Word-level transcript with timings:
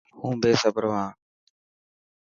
هون 0.19 0.35
بيصبرو 0.43 0.89
هان. 0.97 1.11